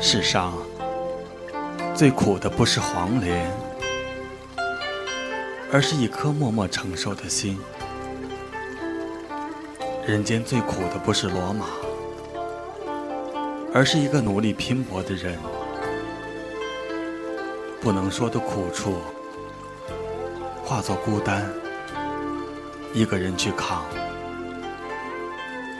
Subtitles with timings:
[0.00, 0.54] 世上
[1.92, 3.50] 最苦的不是黄连，
[5.72, 7.58] 而是一颗默默承受的心。
[10.06, 11.66] 人间最苦的不是罗马，
[13.74, 15.36] 而是一个努力拼搏的人。
[17.80, 18.98] 不能说的苦处，
[20.64, 21.50] 化作孤单，
[22.94, 23.82] 一个人去扛；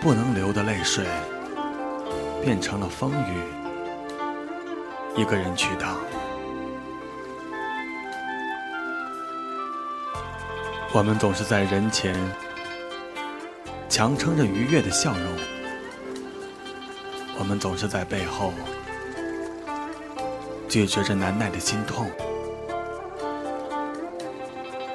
[0.02, 1.06] 不能流的泪水，
[2.42, 3.40] 变成了风雨，
[5.18, 5.96] 一个人去挡。
[10.92, 12.14] 我们总是在人前
[13.88, 15.22] 强撑着愉悦的笑容，
[17.36, 18.52] 我们总是在背后。
[20.68, 22.08] 拒绝着难耐的心痛，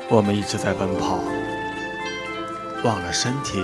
[0.07, 1.19] 我们一直在奔跑，
[2.85, 3.59] 忘了身体，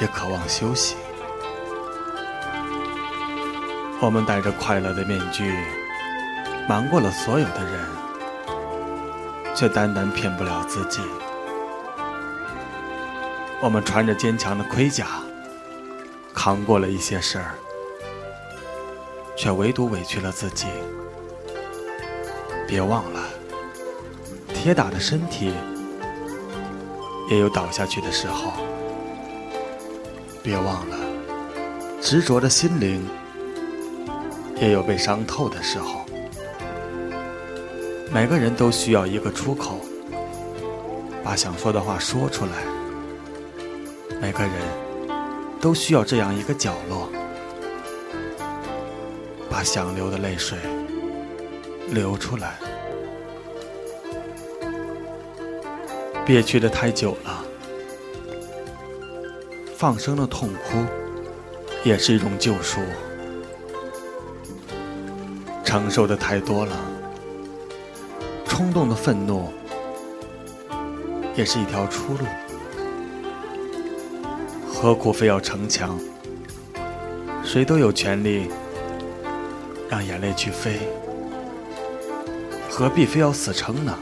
[0.00, 0.96] 也渴望休息。
[4.00, 5.52] 我们戴着快乐的面具，
[6.68, 7.84] 瞒过了所有的人，
[9.56, 11.00] 却单单骗不了自己。
[13.60, 15.06] 我们穿着坚强的盔甲，
[16.32, 17.54] 扛过了一些事儿。
[19.36, 20.66] 却唯独委屈了自己。
[22.66, 23.20] 别忘了，
[24.52, 25.54] 铁打的身体
[27.30, 28.52] 也有倒下去的时候。
[30.42, 30.96] 别忘了，
[32.00, 33.06] 执着的心灵
[34.60, 36.04] 也有被伤透的时候。
[38.12, 39.80] 每个人都需要一个出口，
[41.22, 42.52] 把想说的话说出来。
[44.20, 44.52] 每个人
[45.60, 47.08] 都需要这样一个角落。
[49.50, 50.56] 把想流的泪水
[51.88, 52.54] 流出来，
[56.24, 57.44] 憋屈的太久了，
[59.76, 60.84] 放声的痛哭
[61.82, 62.78] 也是一种救赎；
[65.68, 66.74] 承受的太多了，
[68.46, 69.52] 冲动的愤怒
[71.36, 72.20] 也是一条出路。
[74.66, 76.00] 何苦非要逞强？
[77.44, 78.48] 谁都有权利。
[79.90, 80.78] 让眼泪去飞，
[82.70, 83.94] 何必非要死撑呢？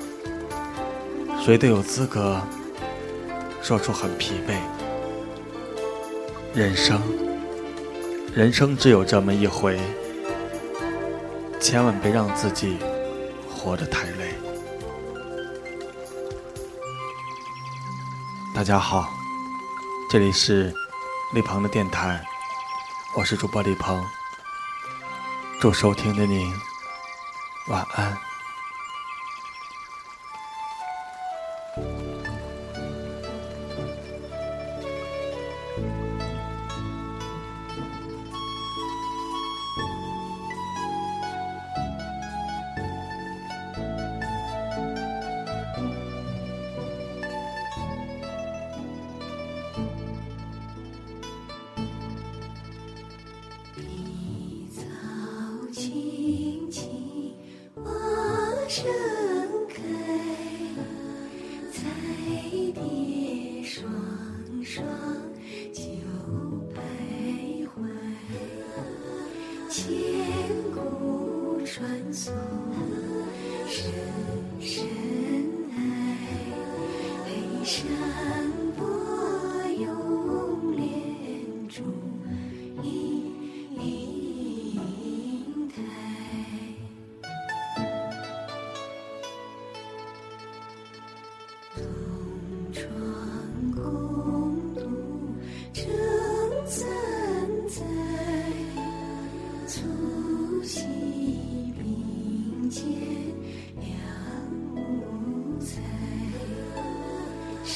[1.41, 2.41] 谁都有资格
[3.61, 4.55] 说出很疲惫。
[6.55, 7.03] 人生，
[8.33, 9.81] 人生只有这么一回，
[11.61, 12.79] 千万别让自己
[13.51, 14.35] 活得太累。
[18.55, 19.11] 大家好，
[20.11, 20.73] 这里是
[21.35, 22.25] 李鹏的电台，
[23.15, 24.05] 我是主播李鹏。
[25.61, 26.53] 祝收听的您
[27.69, 28.26] 晚安。
[63.77, 64.87] 双双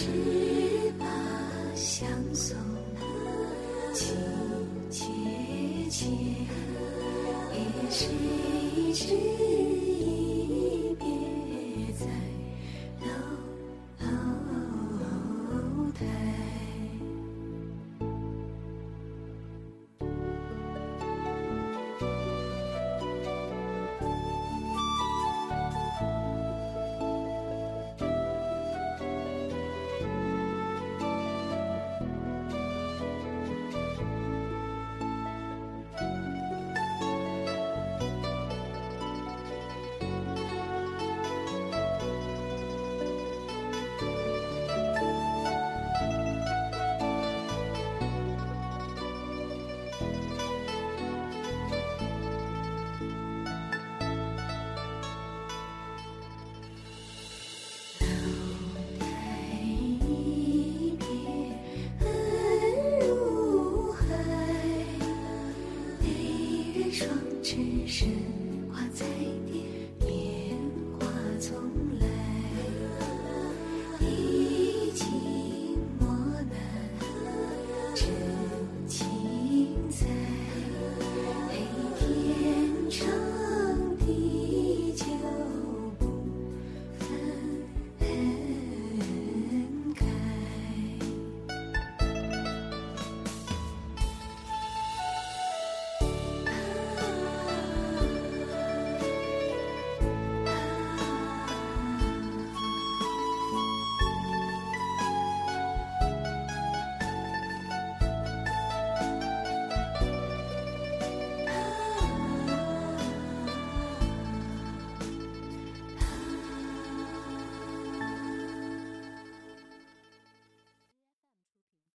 [0.00, 0.06] 十
[0.98, 1.04] 八
[1.74, 2.56] 相送
[3.92, 4.16] 情
[4.90, 5.04] 切
[5.90, 6.06] 切